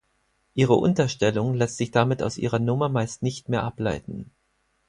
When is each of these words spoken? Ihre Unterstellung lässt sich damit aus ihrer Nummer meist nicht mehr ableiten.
Ihre 0.55 0.73
Unterstellung 0.73 1.53
lässt 1.53 1.77
sich 1.77 1.91
damit 1.91 2.23
aus 2.23 2.39
ihrer 2.39 2.57
Nummer 2.57 2.89
meist 2.89 3.21
nicht 3.21 3.49
mehr 3.49 3.61
ableiten. 3.61 4.31